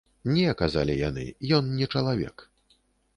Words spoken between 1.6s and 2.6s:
не чалавек.